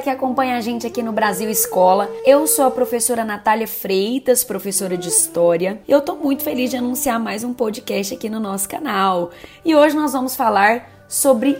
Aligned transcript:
galera 0.00 0.02
que 0.02 0.10
acompanha 0.10 0.56
a 0.56 0.60
gente 0.60 0.86
aqui 0.86 1.02
no 1.02 1.12
Brasil 1.12 1.48
Escola. 1.48 2.10
Eu 2.24 2.46
sou 2.46 2.64
a 2.64 2.70
professora 2.70 3.24
Natália 3.24 3.68
Freitas, 3.68 4.42
professora 4.42 4.96
de 4.96 5.08
História. 5.08 5.80
E 5.86 5.92
eu 5.92 6.00
tô 6.00 6.16
muito 6.16 6.42
feliz 6.42 6.70
de 6.70 6.76
anunciar 6.76 7.20
mais 7.20 7.44
um 7.44 7.52
podcast 7.52 8.14
aqui 8.14 8.28
no 8.28 8.40
nosso 8.40 8.68
canal. 8.68 9.30
E 9.64 9.74
hoje 9.74 9.94
nós 9.94 10.12
vamos 10.12 10.34
falar 10.34 10.88
sobre 11.08 11.56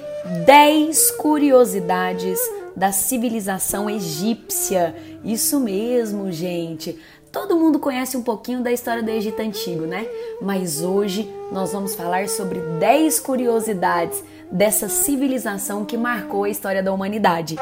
10 0.46 1.12
curiosidades 1.12 2.38
da 2.74 2.92
civilização 2.92 3.88
egípcia. 3.88 4.94
Isso 5.22 5.60
mesmo, 5.60 6.32
gente. 6.32 6.98
Todo 7.30 7.56
mundo 7.56 7.78
conhece 7.78 8.16
um 8.16 8.22
pouquinho 8.22 8.62
da 8.62 8.72
história 8.72 9.02
do 9.02 9.10
Egito 9.10 9.40
Antigo, 9.40 9.86
né? 9.86 10.06
Mas 10.40 10.82
hoje 10.82 11.30
nós 11.52 11.72
vamos 11.72 11.94
falar 11.94 12.28
sobre 12.28 12.58
10 12.58 13.20
curiosidades 13.20 14.22
dessa 14.50 14.88
civilização 14.88 15.84
que 15.84 15.96
marcou 15.96 16.44
a 16.44 16.48
história 16.48 16.82
da 16.82 16.92
humanidade. 16.92 17.56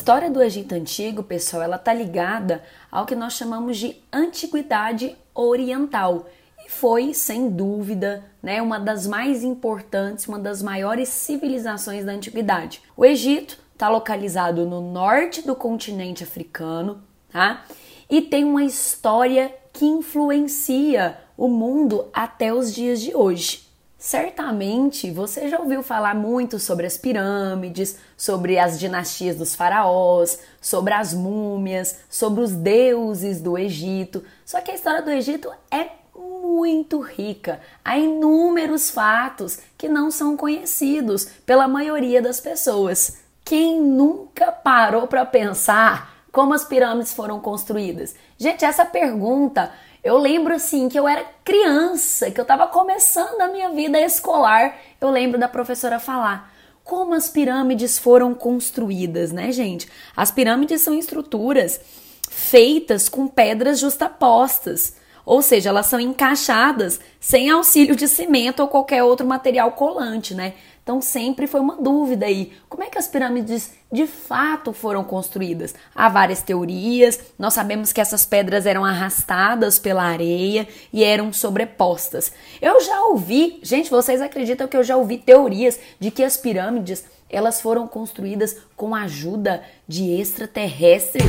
História 0.00 0.30
do 0.30 0.42
Egito 0.42 0.74
Antigo, 0.74 1.22
pessoal, 1.22 1.62
ela 1.62 1.76
tá 1.76 1.92
ligada 1.92 2.64
ao 2.90 3.04
que 3.04 3.14
nós 3.14 3.34
chamamos 3.34 3.76
de 3.76 3.94
Antiguidade 4.10 5.14
Oriental 5.34 6.26
e 6.64 6.70
foi, 6.70 7.12
sem 7.12 7.50
dúvida, 7.50 8.24
né, 8.42 8.62
uma 8.62 8.80
das 8.80 9.06
mais 9.06 9.44
importantes, 9.44 10.26
uma 10.26 10.38
das 10.38 10.62
maiores 10.62 11.10
civilizações 11.10 12.02
da 12.02 12.12
antiguidade. 12.12 12.80
O 12.96 13.04
Egito 13.04 13.58
está 13.74 13.90
localizado 13.90 14.64
no 14.64 14.80
norte 14.80 15.42
do 15.42 15.54
continente 15.54 16.24
africano, 16.24 17.02
tá? 17.30 17.66
E 18.08 18.22
tem 18.22 18.42
uma 18.42 18.64
história 18.64 19.54
que 19.70 19.84
influencia 19.84 21.18
o 21.36 21.46
mundo 21.46 22.08
até 22.10 22.54
os 22.54 22.74
dias 22.74 23.02
de 23.02 23.14
hoje. 23.14 23.69
Certamente 24.00 25.10
você 25.10 25.46
já 25.46 25.60
ouviu 25.60 25.82
falar 25.82 26.14
muito 26.14 26.58
sobre 26.58 26.86
as 26.86 26.96
pirâmides, 26.96 27.98
sobre 28.16 28.58
as 28.58 28.80
dinastias 28.80 29.36
dos 29.36 29.54
faraós, 29.54 30.40
sobre 30.58 30.94
as 30.94 31.12
múmias, 31.12 31.98
sobre 32.08 32.42
os 32.42 32.50
deuses 32.50 33.42
do 33.42 33.58
Egito. 33.58 34.24
Só 34.42 34.58
que 34.62 34.70
a 34.70 34.74
história 34.74 35.02
do 35.02 35.10
Egito 35.10 35.52
é 35.70 35.90
muito 36.16 36.98
rica. 36.98 37.60
Há 37.84 37.98
inúmeros 37.98 38.90
fatos 38.90 39.58
que 39.76 39.86
não 39.86 40.10
são 40.10 40.34
conhecidos 40.34 41.26
pela 41.44 41.68
maioria 41.68 42.22
das 42.22 42.40
pessoas. 42.40 43.18
Quem 43.44 43.78
nunca 43.82 44.50
parou 44.50 45.06
para 45.08 45.26
pensar 45.26 46.19
como 46.32 46.54
as 46.54 46.64
pirâmides 46.64 47.12
foram 47.12 47.40
construídas? 47.40 48.14
Gente, 48.38 48.64
essa 48.64 48.84
pergunta 48.84 49.72
eu 50.02 50.16
lembro 50.16 50.54
assim 50.54 50.88
que 50.88 50.98
eu 50.98 51.06
era 51.06 51.26
criança, 51.44 52.30
que 52.30 52.40
eu 52.40 52.42
estava 52.42 52.66
começando 52.66 53.40
a 53.40 53.48
minha 53.48 53.68
vida 53.70 54.00
escolar. 54.00 54.78
Eu 54.98 55.10
lembro 55.10 55.38
da 55.38 55.48
professora 55.48 55.98
falar 55.98 56.50
como 56.82 57.14
as 57.14 57.28
pirâmides 57.28 57.98
foram 57.98 58.34
construídas, 58.34 59.30
né, 59.30 59.52
gente? 59.52 59.88
As 60.16 60.30
pirâmides 60.30 60.80
são 60.80 60.94
estruturas 60.94 61.80
feitas 62.28 63.08
com 63.08 63.28
pedras 63.28 63.78
justapostas, 63.78 64.96
ou 65.24 65.42
seja, 65.42 65.68
elas 65.68 65.86
são 65.86 66.00
encaixadas 66.00 66.98
sem 67.20 67.50
auxílio 67.50 67.94
de 67.94 68.08
cimento 68.08 68.60
ou 68.60 68.68
qualquer 68.68 69.04
outro 69.04 69.26
material 69.26 69.72
colante, 69.72 70.34
né? 70.34 70.54
Então 70.90 71.00
sempre 71.00 71.46
foi 71.46 71.60
uma 71.60 71.76
dúvida 71.76 72.26
aí. 72.26 72.52
Como 72.68 72.82
é 72.82 72.88
que 72.88 72.98
as 72.98 73.06
pirâmides 73.06 73.70
de 73.92 74.08
fato 74.08 74.72
foram 74.72 75.04
construídas? 75.04 75.72
Há 75.94 76.08
várias 76.08 76.42
teorias. 76.42 77.20
Nós 77.38 77.54
sabemos 77.54 77.92
que 77.92 78.00
essas 78.00 78.26
pedras 78.26 78.66
eram 78.66 78.84
arrastadas 78.84 79.78
pela 79.78 80.02
areia 80.02 80.66
e 80.92 81.04
eram 81.04 81.32
sobrepostas. 81.32 82.32
Eu 82.60 82.80
já 82.80 83.02
ouvi, 83.02 83.60
gente, 83.62 83.88
vocês 83.88 84.20
acreditam 84.20 84.66
que 84.66 84.76
eu 84.76 84.82
já 84.82 84.96
ouvi 84.96 85.16
teorias 85.16 85.78
de 86.00 86.10
que 86.10 86.24
as 86.24 86.36
pirâmides 86.36 87.04
elas 87.30 87.60
foram 87.60 87.86
construídas 87.86 88.56
com 88.74 88.92
a 88.92 89.02
ajuda 89.02 89.62
de 89.86 90.10
extraterrestres? 90.20 91.22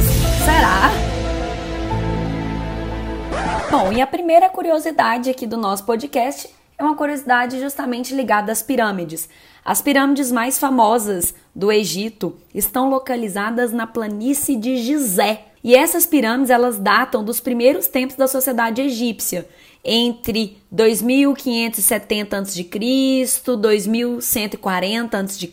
Será? 0.43 0.89
Bom, 3.69 3.93
e 3.93 4.01
a 4.01 4.07
primeira 4.07 4.49
curiosidade 4.49 5.29
aqui 5.29 5.45
do 5.45 5.55
nosso 5.55 5.85
podcast 5.85 6.49
é 6.81 6.83
uma 6.83 6.95
curiosidade 6.95 7.59
justamente 7.59 8.15
ligada 8.15 8.51
às 8.51 8.63
pirâmides. 8.63 9.29
As 9.63 9.81
pirâmides 9.81 10.31
mais 10.31 10.57
famosas 10.57 11.35
do 11.53 11.71
Egito 11.71 12.35
estão 12.53 12.89
localizadas 12.89 13.71
na 13.71 13.85
planície 13.85 14.55
de 14.55 14.77
Gizé. 14.77 15.45
E 15.63 15.75
essas 15.75 16.07
pirâmides 16.07 16.49
elas 16.49 16.79
datam 16.79 17.23
dos 17.23 17.39
primeiros 17.39 17.85
tempos 17.85 18.15
da 18.15 18.27
sociedade 18.27 18.81
egípcia, 18.81 19.47
entre 19.85 20.57
2570 20.71 22.39
a.C., 22.39 22.63
2140 22.63 25.19
a.C., 25.19 25.51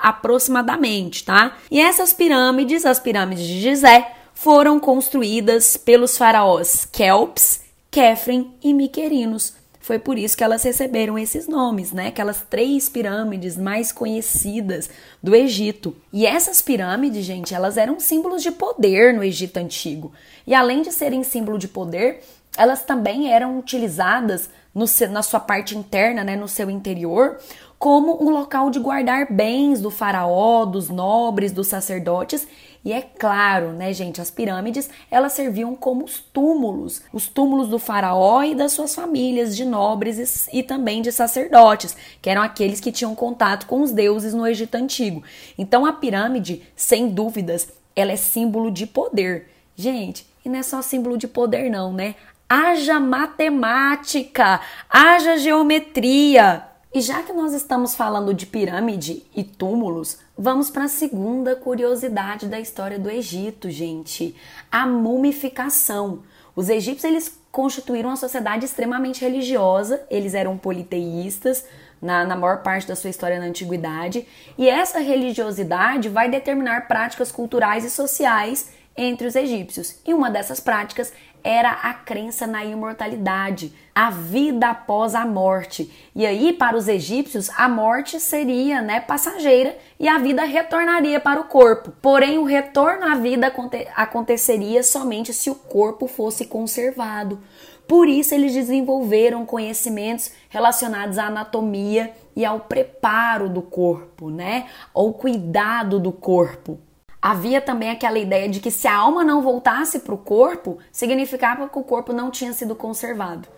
aproximadamente, 0.00 1.24
tá? 1.24 1.58
E 1.70 1.78
essas 1.78 2.14
pirâmides, 2.14 2.86
as 2.86 2.98
pirâmides 2.98 3.46
de 3.46 3.60
Gizé, 3.60 4.12
foram 4.32 4.80
construídas 4.80 5.76
pelos 5.76 6.16
faraós 6.16 6.86
Kelps, 6.86 7.60
Kefren 7.90 8.50
e 8.62 8.72
Miquerinos 8.72 9.62
foi 9.84 9.98
por 9.98 10.16
isso 10.16 10.34
que 10.34 10.42
elas 10.42 10.62
receberam 10.62 11.18
esses 11.18 11.46
nomes, 11.46 11.92
né? 11.92 12.06
Aquelas 12.06 12.40
três 12.48 12.88
pirâmides 12.88 13.54
mais 13.54 13.92
conhecidas 13.92 14.88
do 15.22 15.36
Egito. 15.36 15.94
E 16.10 16.24
essas 16.24 16.62
pirâmides, 16.62 17.22
gente, 17.22 17.54
elas 17.54 17.76
eram 17.76 18.00
símbolos 18.00 18.42
de 18.42 18.50
poder 18.50 19.12
no 19.12 19.22
Egito 19.22 19.58
antigo. 19.58 20.10
E 20.46 20.54
além 20.54 20.80
de 20.80 20.90
serem 20.90 21.22
símbolo 21.22 21.58
de 21.58 21.68
poder, 21.68 22.22
elas 22.56 22.82
também 22.82 23.30
eram 23.30 23.58
utilizadas 23.58 24.48
no, 24.74 24.86
na 25.10 25.22
sua 25.22 25.38
parte 25.38 25.76
interna, 25.76 26.24
né, 26.24 26.34
no 26.34 26.48
seu 26.48 26.70
interior, 26.70 27.38
como 27.78 28.24
um 28.24 28.30
local 28.30 28.70
de 28.70 28.78
guardar 28.78 29.30
bens 29.30 29.82
do 29.82 29.90
faraó, 29.90 30.64
dos 30.64 30.88
nobres, 30.88 31.52
dos 31.52 31.66
sacerdotes 31.66 32.48
e 32.84 32.92
é 32.92 33.00
claro, 33.00 33.72
né, 33.72 33.94
gente, 33.94 34.20
as 34.20 34.30
pirâmides, 34.30 34.90
elas 35.10 35.32
serviam 35.32 35.74
como 35.74 36.04
os 36.04 36.18
túmulos, 36.18 37.00
os 37.14 37.26
túmulos 37.26 37.68
do 37.68 37.78
faraó 37.78 38.42
e 38.42 38.54
das 38.54 38.72
suas 38.72 38.94
famílias 38.94 39.56
de 39.56 39.64
nobres 39.64 40.48
e, 40.52 40.58
e 40.58 40.62
também 40.62 41.00
de 41.00 41.10
sacerdotes, 41.10 41.96
que 42.20 42.28
eram 42.28 42.42
aqueles 42.42 42.80
que 42.80 42.92
tinham 42.92 43.14
contato 43.14 43.66
com 43.66 43.80
os 43.80 43.90
deuses 43.90 44.34
no 44.34 44.46
Egito 44.46 44.74
antigo. 44.74 45.22
Então 45.56 45.86
a 45.86 45.94
pirâmide, 45.94 46.62
sem 46.76 47.08
dúvidas, 47.08 47.68
ela 47.96 48.12
é 48.12 48.16
símbolo 48.16 48.70
de 48.70 48.86
poder. 48.86 49.48
Gente, 49.74 50.26
e 50.44 50.48
não 50.50 50.58
é 50.58 50.62
só 50.62 50.82
símbolo 50.82 51.16
de 51.16 51.26
poder 51.26 51.70
não, 51.70 51.90
né? 51.90 52.14
Haja 52.46 53.00
matemática, 53.00 54.60
haja 54.90 55.38
geometria. 55.38 56.64
E 56.94 57.00
já 57.00 57.22
que 57.22 57.32
nós 57.32 57.54
estamos 57.54 57.94
falando 57.94 58.34
de 58.34 58.44
pirâmide 58.44 59.22
e 59.34 59.42
túmulos, 59.42 60.18
vamos 60.36 60.70
para 60.70 60.84
a 60.84 60.88
segunda 60.88 61.54
curiosidade 61.56 62.46
da 62.46 62.60
história 62.60 62.98
do 62.98 63.10
Egito, 63.10 63.70
gente: 63.70 64.34
a 64.70 64.86
mumificação. 64.86 66.22
Os 66.56 66.68
egípcios 66.68 67.04
eles 67.04 67.40
constituíram 67.50 68.10
uma 68.10 68.16
sociedade 68.16 68.64
extremamente 68.64 69.20
religiosa, 69.20 70.02
eles 70.10 70.34
eram 70.34 70.58
politeístas 70.58 71.64
na, 72.00 72.24
na 72.24 72.36
maior 72.36 72.62
parte 72.62 72.86
da 72.86 72.94
sua 72.94 73.10
história 73.10 73.38
na 73.38 73.46
antiguidade, 73.46 74.26
e 74.58 74.68
essa 74.68 74.98
religiosidade 74.98 76.08
vai 76.08 76.28
determinar 76.28 76.86
práticas 76.86 77.32
culturais 77.32 77.84
e 77.84 77.90
sociais 77.90 78.70
entre 78.96 79.26
os 79.26 79.34
egípcios. 79.34 79.96
E 80.06 80.14
uma 80.14 80.30
dessas 80.30 80.60
práticas 80.60 81.12
era 81.44 81.70
a 81.70 81.92
crença 81.92 82.46
na 82.46 82.64
imortalidade, 82.64 83.70
a 83.94 84.08
vida 84.10 84.70
após 84.70 85.14
a 85.14 85.26
morte. 85.26 85.92
E 86.16 86.24
aí, 86.24 86.54
para 86.54 86.74
os 86.74 86.88
egípcios, 86.88 87.50
a 87.50 87.68
morte 87.68 88.18
seria 88.18 88.80
né, 88.80 89.00
passageira 89.00 89.76
e 90.00 90.08
a 90.08 90.16
vida 90.16 90.42
retornaria 90.44 91.20
para 91.20 91.38
o 91.38 91.44
corpo. 91.44 91.92
Porém, 92.00 92.38
o 92.38 92.44
retorno 92.44 93.04
à 93.04 93.14
vida 93.14 93.48
aconte 93.48 93.86
aconteceria 93.94 94.82
somente 94.82 95.34
se 95.34 95.50
o 95.50 95.54
corpo 95.54 96.06
fosse 96.06 96.46
conservado. 96.46 97.38
Por 97.86 98.08
isso, 98.08 98.34
eles 98.34 98.54
desenvolveram 98.54 99.44
conhecimentos 99.44 100.32
relacionados 100.48 101.18
à 101.18 101.26
anatomia 101.26 102.10
e 102.34 102.42
ao 102.42 102.60
preparo 102.60 103.50
do 103.50 103.60
corpo, 103.60 104.30
né? 104.30 104.66
Ao 104.94 105.12
cuidado 105.12 106.00
do 106.00 106.10
corpo. 106.10 106.80
Havia 107.24 107.58
também 107.58 107.88
aquela 107.88 108.18
ideia 108.18 108.50
de 108.50 108.60
que 108.60 108.70
se 108.70 108.86
a 108.86 108.94
alma 108.94 109.24
não 109.24 109.40
voltasse 109.40 110.00
para 110.00 110.14
o 110.14 110.18
corpo, 110.18 110.76
significava 110.92 111.66
que 111.70 111.78
o 111.78 111.82
corpo 111.82 112.12
não 112.12 112.30
tinha 112.30 112.52
sido 112.52 112.74
conservado. 112.74 113.48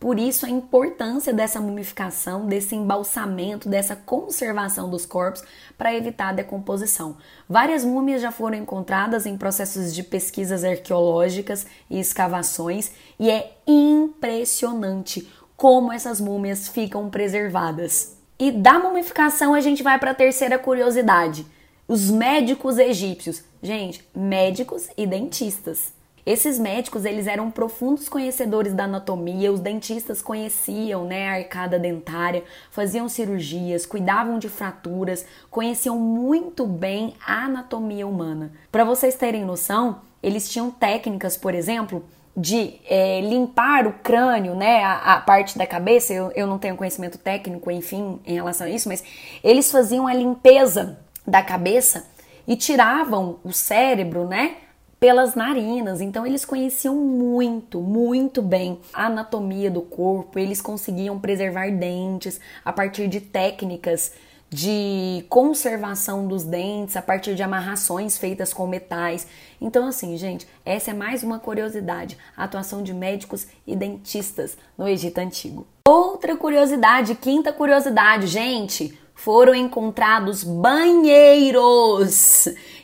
Por 0.00 0.18
isso 0.18 0.44
a 0.44 0.50
importância 0.50 1.32
dessa 1.32 1.60
mumificação, 1.60 2.46
desse 2.46 2.74
embalsamento, 2.74 3.68
dessa 3.68 3.94
conservação 3.94 4.90
dos 4.90 5.06
corpos 5.06 5.44
para 5.78 5.94
evitar 5.94 6.30
a 6.30 6.32
decomposição. 6.32 7.16
Várias 7.48 7.84
múmias 7.84 8.20
já 8.20 8.32
foram 8.32 8.58
encontradas 8.58 9.24
em 9.24 9.36
processos 9.36 9.94
de 9.94 10.02
pesquisas 10.02 10.64
arqueológicas 10.64 11.64
e 11.88 12.00
escavações 12.00 12.90
e 13.20 13.30
é 13.30 13.56
impressionante 13.68 15.30
como 15.56 15.92
essas 15.92 16.20
múmias 16.20 16.66
ficam 16.66 17.08
preservadas. 17.08 18.16
E 18.36 18.50
da 18.50 18.80
mumificação 18.80 19.54
a 19.54 19.60
gente 19.60 19.80
vai 19.80 19.96
para 19.96 20.10
a 20.10 20.14
terceira 20.14 20.58
curiosidade 20.58 21.46
Os 21.92 22.10
médicos 22.10 22.78
egípcios. 22.78 23.44
Gente, 23.62 24.02
médicos 24.16 24.88
e 24.96 25.06
dentistas. 25.06 25.92
Esses 26.24 26.58
médicos, 26.58 27.04
eles 27.04 27.26
eram 27.26 27.50
profundos 27.50 28.08
conhecedores 28.08 28.72
da 28.72 28.84
anatomia, 28.84 29.52
os 29.52 29.60
dentistas 29.60 30.22
conheciam, 30.22 31.04
né, 31.04 31.28
a 31.28 31.34
arcada 31.34 31.78
dentária, 31.78 32.44
faziam 32.70 33.10
cirurgias, 33.10 33.84
cuidavam 33.84 34.38
de 34.38 34.48
fraturas, 34.48 35.26
conheciam 35.50 35.98
muito 35.98 36.66
bem 36.66 37.12
a 37.26 37.44
anatomia 37.44 38.06
humana. 38.06 38.52
Para 38.70 38.84
vocês 38.84 39.14
terem 39.14 39.44
noção, 39.44 40.00
eles 40.22 40.50
tinham 40.50 40.70
técnicas, 40.70 41.36
por 41.36 41.54
exemplo, 41.54 42.02
de 42.34 42.80
é, 42.88 43.20
limpar 43.20 43.86
o 43.86 43.92
crânio, 44.02 44.54
né, 44.54 44.82
a, 44.82 45.16
a, 45.16 45.20
parte 45.20 45.58
da 45.58 45.66
cabeça, 45.66 46.14
eu, 46.14 46.32
eu 46.34 46.46
não 46.46 46.58
tenho 46.58 46.74
conhecimento 46.74 47.18
técnico, 47.18 47.70
enfim, 47.70 48.18
em 48.24 48.36
relação 48.36 48.66
a 48.66 48.70
isso, 48.70 48.88
mas 48.88 49.04
eles 49.44 49.70
faziam 49.70 50.06
a 50.06 50.14
limpeza 50.14 50.98
da 51.26 51.42
cabeça 51.42 52.06
e 52.46 52.56
tiravam 52.56 53.38
o 53.44 53.52
cérebro, 53.52 54.26
né, 54.26 54.56
pelas 54.98 55.34
narinas. 55.34 56.00
Então 56.00 56.26
eles 56.26 56.44
conheciam 56.44 56.94
muito, 56.94 57.80
muito 57.80 58.40
bem 58.40 58.80
a 58.92 59.06
anatomia 59.06 59.70
do 59.70 59.82
corpo, 59.82 60.38
eles 60.38 60.60
conseguiam 60.60 61.18
preservar 61.18 61.70
dentes 61.70 62.40
a 62.64 62.72
partir 62.72 63.08
de 63.08 63.20
técnicas 63.20 64.12
de 64.52 65.24
conservação 65.30 66.28
dos 66.28 66.44
dentes 66.44 66.94
a 66.94 67.00
partir 67.00 67.34
de 67.34 67.42
amarrações 67.42 68.18
feitas 68.18 68.52
com 68.52 68.66
metais. 68.66 69.26
Então, 69.58 69.86
assim, 69.86 70.16
gente, 70.18 70.46
essa 70.64 70.90
é 70.90 70.94
mais 70.94 71.22
uma 71.22 71.38
curiosidade: 71.38 72.18
a 72.36 72.44
atuação 72.44 72.82
de 72.82 72.92
médicos 72.92 73.46
e 73.66 73.74
dentistas 73.74 74.56
no 74.76 74.86
Egito 74.86 75.18
Antigo. 75.18 75.66
Outra 75.88 76.36
curiosidade, 76.36 77.14
quinta 77.14 77.52
curiosidade, 77.52 78.26
gente, 78.26 78.96
foram 79.22 79.54
encontrados 79.54 80.44
banheiros 80.44 80.98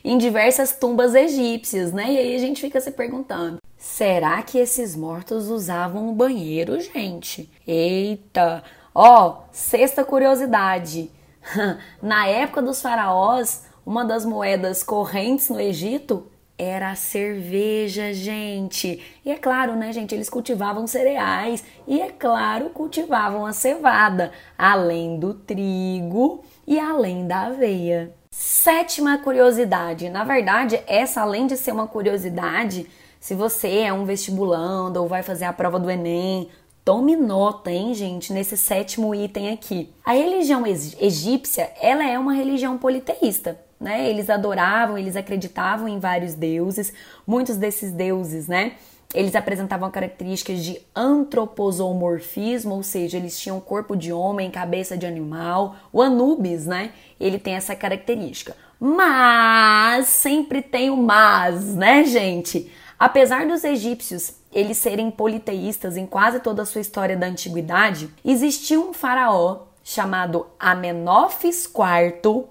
em 0.05 0.17
diversas 0.17 0.73
tumbas 0.73 1.15
egípcias, 1.15 1.93
né? 1.93 2.13
E 2.13 2.19
aí 2.19 2.37
a 2.37 2.39
gente 2.39 2.61
fica 2.61 2.81
se 2.81 2.91
perguntando: 2.91 3.61
será 3.77 4.43
que 4.43 4.59
esses 4.59 4.97
mortos 4.97 5.49
usavam 5.49 6.09
o 6.09 6.15
banheiro, 6.15 6.81
gente? 6.81 7.51
Eita! 7.67 8.63
Ó, 8.95 9.43
sexta 9.53 10.05
curiosidade 10.05 11.11
Na 12.03 12.27
época 12.27 12.63
dos 12.63 12.81
faraós, 12.81 13.65
uma 13.85 14.05
das 14.05 14.25
moedas 14.25 14.83
correntes 14.83 15.49
no 15.49 15.61
Egito 15.61 16.27
era 16.59 16.91
a 16.91 16.97
cerveja, 16.97 18.13
gente. 18.13 19.01
E 19.25 19.31
é 19.31 19.37
claro, 19.37 19.77
né, 19.77 19.93
gente, 19.93 20.15
eles 20.15 20.29
cultivavam 20.29 20.87
cereais 20.87 21.65
e 21.87 22.01
é 22.01 22.11
claro, 22.11 22.71
cultivavam 22.71 23.47
a 23.47 23.53
cevada, 23.53 24.33
além 24.59 25.19
do 25.19 25.33
trigo 25.33 26.45
e 26.67 26.79
além 26.79 27.27
da 27.27 27.47
aveia. 27.47 28.13
Sétima 28.31 29.19
curiosidade. 29.19 30.11
Na 30.11 30.25
verdade, 30.25 30.83
essa 30.87 31.23
além 31.23 31.47
de 31.47 31.57
ser 31.57 31.73
uma 31.73 31.87
curiosidade, 31.87 32.87
se 33.21 33.35
você 33.35 33.79
é 33.79 33.93
um 33.93 34.05
vestibulando 34.05 35.01
ou 35.01 35.09
vai 35.09 35.23
fazer 35.23 35.45
a 35.45 35.53
prova 35.53 35.79
do 35.79 35.91
ENEM, 35.91 36.49
Tome 36.89 37.17
nota, 37.17 37.71
hein, 37.71 37.93
gente, 37.93 38.33
nesse 38.33 38.57
sétimo 38.57 39.15
item 39.15 39.53
aqui. 39.53 39.93
A 40.03 40.13
religião 40.13 40.67
egípcia, 40.67 41.71
ela 41.83 42.09
é 42.09 42.19
uma 42.19 42.33
religião 42.33 42.79
politeísta, 42.79 43.61
né? 43.81 44.09
Eles 44.09 44.29
adoravam, 44.29 44.99
eles 44.99 45.17
acreditavam 45.17 45.89
em 45.89 45.99
vários 45.99 46.35
deuses. 46.35 46.93
Muitos 47.27 47.57
desses 47.57 47.93
deuses, 47.93 48.49
né? 48.49 48.73
Eles 49.15 49.35
apresentavam 49.35 49.91
características 49.91 50.63
de 50.63 50.81
antroposomorfismo, 50.95 52.75
ou 52.75 52.83
seja, 52.83 53.17
eles 53.17 53.41
tinham 53.41 53.59
corpo 53.59 53.97
de 53.97 54.13
homem, 54.13 54.51
cabeça 54.51 54.99
de 54.99 55.07
animal. 55.07 55.77
O 55.91 56.03
Anubis, 56.03 56.67
né? 56.67 56.93
Ele 57.19 57.39
tem 57.39 57.55
essa 57.55 57.75
característica. 57.75 58.55
Mas 58.79 60.09
sempre 60.09 60.61
tem 60.61 60.91
o 60.91 60.97
mas, 60.97 61.75
né, 61.75 62.05
gente? 62.05 62.71
Apesar 62.99 63.47
dos 63.47 63.65
egípcios 63.65 64.39
eles 64.53 64.79
serem 64.79 65.11
politeístas 65.11 65.97
em 65.97 66.07
quase 66.07 66.41
toda 66.41 66.63
a 66.63 66.67
sua 66.67 66.81
história 66.81 67.17
da 67.17 67.27
antiguidade, 67.27 68.11
existiu 68.25 68.89
um 68.89 68.93
faraó 68.93 69.67
chamado 69.85 70.47
Amenófis 70.59 71.65
IV 71.65 72.45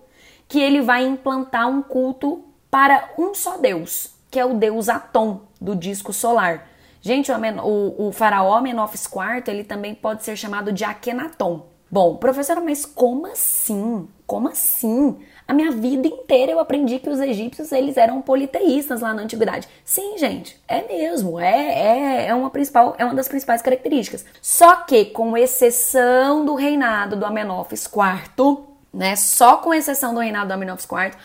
que 0.48 0.60
ele 0.60 0.82
vai 0.82 1.06
implantar 1.06 1.68
um 1.68 1.82
culto 1.82 2.44
para 2.70 3.10
um 3.18 3.34
só 3.34 3.58
Deus, 3.58 4.14
que 4.30 4.40
é 4.40 4.46
o 4.46 4.54
deus 4.54 4.90
Atom 4.90 5.42
do 5.60 5.76
disco 5.76 6.14
solar. 6.14 6.68
Gente, 7.02 7.32
o, 7.32 7.36
o, 7.36 8.08
o 8.08 8.12
faraó 8.12 8.56
Amenófis 8.56 9.06
IV 9.06 9.44
ele 9.48 9.64
também 9.64 9.96
pode 9.96 10.24
ser 10.24 10.36
chamado 10.36 10.72
de 10.72 10.84
Akhenaton. 10.84 11.66
Bom, 11.90 12.18
professora, 12.18 12.60
mas 12.60 12.86
como 12.86 13.28
assim? 13.28 14.10
Como 14.26 14.50
assim? 14.50 15.18
A 15.48 15.54
minha 15.54 15.72
vida 15.72 16.06
inteira 16.06 16.52
eu 16.52 16.60
aprendi 16.60 17.00
que 17.00 17.10
os 17.10 17.22
egípcios 17.22 17.72
eles 17.72 17.96
eram 17.96 18.22
politeístas 18.22 19.00
lá 19.00 19.14
na 19.14 19.22
antiguidade. 19.22 19.70
Sim, 19.86 20.18
gente, 20.18 20.62
é 20.68 20.86
mesmo, 20.86 21.40
é, 21.40 21.56
é, 21.56 22.28
é, 22.28 22.36
uma, 22.36 22.50
principal, 22.50 22.94
é 22.98 23.06
uma 23.06 23.16
das 23.16 23.30
principais 23.30 23.62
características. 23.62 24.26
Só 24.42 24.76
que, 24.76 25.06
com 25.06 25.38
exceção 25.38 26.44
do 26.44 26.56
reinado 26.56 27.16
do 27.16 27.26
Amenófis 27.26 27.86
IV, 27.86 28.58
né, 28.98 29.16
só 29.16 29.58
com 29.58 29.74
exceção 29.74 30.14
do 30.14 30.20
reinado 30.20 30.48
do 30.48 30.54
Amenófis 30.54 30.88
IV, 30.92 31.16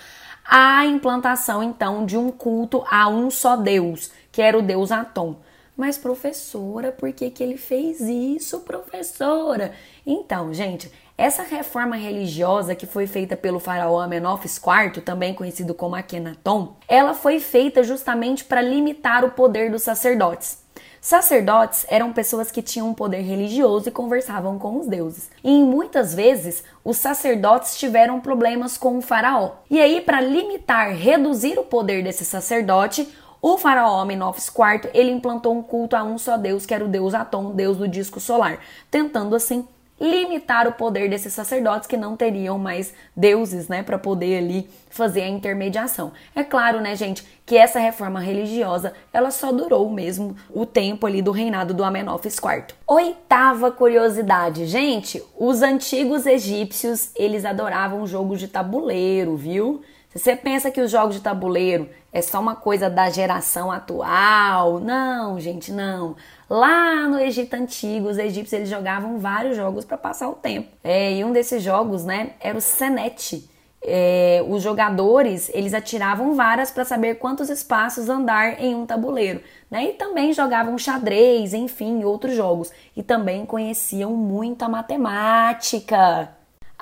a 0.44 0.84
implantação 0.84 1.62
então 1.62 2.04
de 2.04 2.16
um 2.19 2.30
culto 2.30 2.84
a 2.90 3.08
um 3.08 3.30
só 3.30 3.56
Deus, 3.56 4.10
que 4.30 4.42
era 4.42 4.58
o 4.58 4.62
deus 4.62 4.92
Atom. 4.92 5.36
Mas, 5.74 5.96
professora, 5.96 6.92
por 6.92 7.10
que, 7.14 7.30
que 7.30 7.42
ele 7.42 7.56
fez 7.56 8.00
isso, 8.00 8.60
professora? 8.60 9.72
Então, 10.06 10.52
gente, 10.52 10.92
essa 11.16 11.42
reforma 11.42 11.96
religiosa 11.96 12.74
que 12.74 12.86
foi 12.86 13.06
feita 13.06 13.36
pelo 13.38 13.58
faraó 13.58 13.98
Amenófis 13.98 14.58
IV, 14.58 15.00
também 15.00 15.32
conhecido 15.32 15.72
como 15.72 15.96
Akhenaton, 15.96 16.76
ela 16.86 17.14
foi 17.14 17.40
feita 17.40 17.82
justamente 17.82 18.44
para 18.44 18.60
limitar 18.60 19.24
o 19.24 19.30
poder 19.30 19.70
dos 19.70 19.82
sacerdotes. 19.82 20.62
Sacerdotes 21.00 21.84
eram 21.88 22.12
pessoas 22.12 22.50
que 22.50 22.62
tinham 22.62 22.88
um 22.88 22.94
poder 22.94 23.22
religioso 23.22 23.88
e 23.88 23.92
conversavam 23.92 24.56
com 24.58 24.78
os 24.78 24.86
deuses. 24.86 25.28
E 25.42 25.62
muitas 25.62 26.14
vezes 26.14 26.62
os 26.84 26.96
sacerdotes 26.96 27.76
tiveram 27.76 28.20
problemas 28.20 28.76
com 28.78 28.96
o 28.96 29.02
faraó. 29.02 29.56
E 29.69 29.80
aí, 29.80 30.00
para 30.00 30.20
limitar, 30.20 30.94
reduzir 30.94 31.58
o 31.58 31.64
poder 31.64 32.04
desse 32.04 32.24
sacerdote, 32.24 33.08
o 33.40 33.58
faraó 33.58 34.00
Amenófis 34.00 34.46
IV 34.46 34.90
ele 34.94 35.10
implantou 35.10 35.52
um 35.52 35.62
culto 35.62 35.96
a 35.96 36.04
um 36.04 36.16
só 36.16 36.36
deus, 36.36 36.64
que 36.64 36.72
era 36.72 36.84
o 36.84 36.88
deus 36.88 37.14
Atom, 37.14 37.50
deus 37.50 37.76
do 37.76 37.88
disco 37.88 38.20
solar, 38.20 38.60
tentando 38.88 39.34
assim 39.34 39.67
limitar 40.03 40.67
o 40.67 40.73
poder 40.73 41.09
desses 41.09 41.32
sacerdotes 41.32 41.87
que 41.87 41.97
não 41.97 42.17
teriam 42.17 42.59
mais 42.59 42.93
deuses, 43.17 43.69
né, 43.69 43.85
para 43.85 43.97
poder 43.97 44.39
ali 44.39 44.69
fazer 44.91 45.23
a 45.23 45.29
intermediação. 45.29 46.13
É 46.35 46.43
claro, 46.43 46.81
né, 46.81 46.97
gente, 46.97 47.25
que 47.47 47.56
essa 47.56 47.79
reforma 47.79 48.19
religiosa, 48.19 48.93
ela 49.13 49.31
só 49.31 49.53
durou 49.53 49.89
mesmo 49.89 50.37
o 50.51 50.67
tempo 50.67 51.06
ali 51.06 51.23
do 51.23 51.31
reinado 51.31 51.73
do 51.73 51.85
Amenófis 51.85 52.37
IV. 52.37 52.75
Oitava 52.85 53.71
curiosidade, 53.71 54.67
gente, 54.67 55.23
os 55.39 55.63
antigos 55.63 56.27
egípcios, 56.27 57.11
eles 57.15 57.44
adoravam 57.44 58.05
jogos 58.05 58.41
de 58.41 58.49
tabuleiro, 58.49 59.37
viu? 59.37 59.82
Se 60.12 60.19
você 60.19 60.36
pensa 60.36 60.70
que 60.70 60.81
os 60.81 60.90
jogos 60.90 61.14
de 61.14 61.22
tabuleiro 61.22 61.88
é 62.12 62.20
só 62.20 62.38
uma 62.38 62.54
coisa 62.54 62.90
da 62.90 63.08
geração 63.08 63.72
atual, 63.72 64.78
não, 64.78 65.40
gente, 65.40 65.72
não. 65.72 66.14
Lá 66.50 67.08
no 67.08 67.19
Egito 67.19 67.54
Antigo, 67.54 68.10
os 68.10 68.19
egípcios 68.19 68.52
eles 68.52 68.69
jogavam 68.69 69.19
vários 69.19 69.56
jogos 69.56 69.86
para 69.86 69.96
passar 69.96 70.28
o 70.28 70.34
tempo. 70.34 70.69
É, 70.84 71.14
e 71.14 71.24
um 71.24 71.32
desses 71.32 71.62
jogos, 71.62 72.04
né, 72.04 72.32
era 72.40 72.58
o 72.58 72.60
Senete. 72.60 73.48
É, 73.84 74.44
os 74.46 74.62
jogadores 74.62 75.50
eles 75.54 75.72
atiravam 75.72 76.34
varas 76.34 76.70
para 76.70 76.84
saber 76.84 77.16
quantos 77.16 77.48
espaços 77.48 78.08
andar 78.08 78.62
em 78.62 78.76
um 78.76 78.86
tabuleiro, 78.86 79.40
né? 79.69 79.86
E 79.86 79.92
também 79.94 80.32
jogavam 80.32 80.78
xadrez, 80.78 81.52
enfim, 81.52 82.04
outros 82.04 82.36
jogos. 82.36 82.70
E 82.94 83.02
também 83.02 83.44
conheciam 83.44 84.12
muito 84.12 84.62
a 84.62 84.69
matemática. 84.69 86.31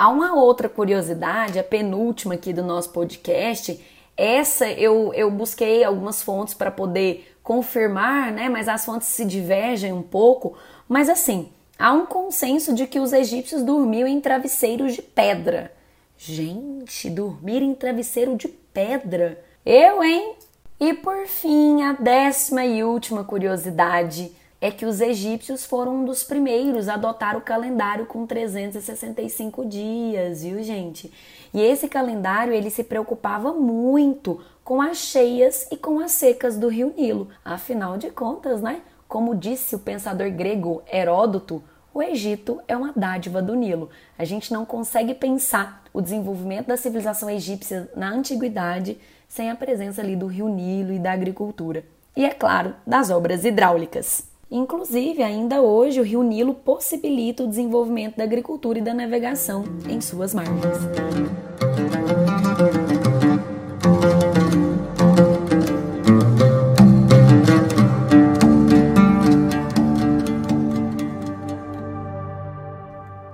Há 0.00 0.08
uma 0.08 0.34
outra 0.34 0.66
curiosidade, 0.66 1.58
a 1.58 1.62
penúltima 1.62 2.32
aqui 2.32 2.54
do 2.54 2.64
nosso 2.64 2.88
podcast. 2.88 3.78
Essa 4.16 4.66
eu, 4.66 5.12
eu 5.12 5.30
busquei 5.30 5.84
algumas 5.84 6.22
fontes 6.22 6.54
para 6.54 6.70
poder 6.70 7.36
confirmar, 7.42 8.32
né? 8.32 8.48
Mas 8.48 8.66
as 8.66 8.82
fontes 8.82 9.08
se 9.08 9.26
divergem 9.26 9.92
um 9.92 10.00
pouco. 10.00 10.56
Mas 10.88 11.10
assim, 11.10 11.50
há 11.78 11.92
um 11.92 12.06
consenso 12.06 12.74
de 12.74 12.86
que 12.86 12.98
os 12.98 13.12
egípcios 13.12 13.62
dormiam 13.62 14.08
em 14.08 14.22
travesseiros 14.22 14.94
de 14.94 15.02
pedra. 15.02 15.70
Gente, 16.16 17.10
dormir 17.10 17.60
em 17.60 17.74
travesseiro 17.74 18.34
de 18.36 18.48
pedra? 18.48 19.38
Eu, 19.66 20.02
hein? 20.02 20.32
E 20.80 20.94
por 20.94 21.26
fim, 21.26 21.82
a 21.82 21.92
décima 21.92 22.64
e 22.64 22.82
última 22.82 23.22
curiosidade 23.22 24.32
é 24.60 24.70
que 24.70 24.84
os 24.84 25.00
egípcios 25.00 25.64
foram 25.64 25.96
um 25.96 26.04
dos 26.04 26.22
primeiros 26.22 26.88
a 26.88 26.94
adotar 26.94 27.36
o 27.36 27.40
calendário 27.40 28.04
com 28.04 28.26
365 28.26 29.64
dias, 29.64 30.42
viu, 30.42 30.62
gente? 30.62 31.10
E 31.52 31.60
esse 31.60 31.88
calendário 31.88 32.52
ele 32.52 32.68
se 32.68 32.84
preocupava 32.84 33.54
muito 33.54 34.40
com 34.62 34.82
as 34.82 34.98
cheias 34.98 35.66
e 35.70 35.76
com 35.76 35.98
as 35.98 36.12
secas 36.12 36.58
do 36.58 36.68
rio 36.68 36.92
Nilo. 36.96 37.28
Afinal 37.44 37.96
de 37.96 38.10
contas, 38.10 38.60
né? 38.60 38.82
Como 39.08 39.34
disse 39.34 39.74
o 39.74 39.78
pensador 39.78 40.30
grego 40.30 40.82
Heródoto, 40.92 41.62
o 41.92 42.02
Egito 42.02 42.60
é 42.68 42.76
uma 42.76 42.92
dádiva 42.94 43.42
do 43.42 43.56
Nilo. 43.56 43.90
A 44.16 44.24
gente 44.24 44.52
não 44.52 44.64
consegue 44.64 45.14
pensar 45.14 45.82
o 45.92 46.00
desenvolvimento 46.00 46.68
da 46.68 46.76
civilização 46.76 47.28
egípcia 47.28 47.90
na 47.96 48.10
antiguidade 48.10 48.96
sem 49.26 49.50
a 49.50 49.56
presença 49.56 50.00
ali 50.02 50.14
do 50.14 50.26
rio 50.26 50.48
Nilo 50.48 50.92
e 50.92 50.98
da 50.98 51.12
agricultura. 51.12 51.84
E 52.14 52.24
é 52.24 52.30
claro, 52.30 52.74
das 52.86 53.10
obras 53.10 53.44
hidráulicas. 53.44 54.29
Inclusive, 54.52 55.22
ainda 55.22 55.62
hoje, 55.62 56.00
o 56.00 56.02
rio 56.02 56.24
Nilo 56.24 56.52
possibilita 56.52 57.44
o 57.44 57.46
desenvolvimento 57.46 58.16
da 58.16 58.24
agricultura 58.24 58.80
e 58.80 58.82
da 58.82 58.92
navegação 58.92 59.62
em 59.88 60.00
suas 60.00 60.34
margens. 60.34 60.58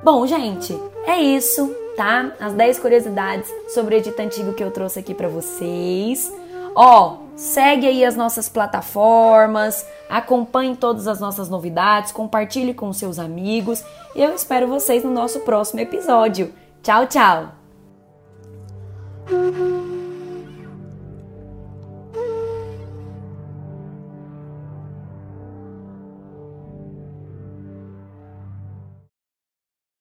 Bom, 0.04 0.26
gente, 0.26 0.78
é 1.06 1.18
isso, 1.18 1.74
tá? 1.96 2.30
As 2.38 2.52
10 2.52 2.78
curiosidades 2.78 3.50
sobre 3.68 3.94
o 3.94 3.98
Egito 3.98 4.20
Antigo 4.20 4.52
que 4.52 4.62
eu 4.62 4.70
trouxe 4.70 4.98
aqui 4.98 5.14
para 5.14 5.28
vocês. 5.28 6.30
Ó, 6.74 7.25
segue 7.36 7.86
aí 7.86 8.04
as 8.04 8.16
nossas 8.16 8.48
plataformas, 8.48 9.86
acompanhe 10.08 10.74
todas 10.74 11.06
as 11.06 11.20
nossas 11.20 11.48
novidades, 11.48 12.10
compartilhe 12.10 12.74
com 12.74 12.92
seus 12.92 13.18
amigos 13.18 13.84
e 14.14 14.22
eu 14.22 14.34
espero 14.34 14.66
vocês 14.66 15.04
no 15.04 15.10
nosso 15.10 15.40
próximo 15.40 15.80
episódio. 15.80 16.52
Tchau, 16.82 17.06
tchau! 17.06 17.52